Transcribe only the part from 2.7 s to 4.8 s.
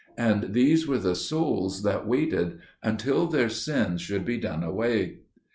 until their sins should be done